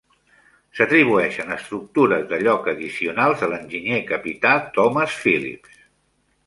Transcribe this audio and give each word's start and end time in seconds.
S'atribueixen 0.77 1.51
estructures 1.57 2.25
de 2.31 2.39
lloc 2.47 2.71
addicionals 2.73 3.45
a 3.45 3.51
l'enginyer, 3.53 4.01
capità 4.15 4.57
Thomas 4.79 5.19
Philips. 5.27 5.81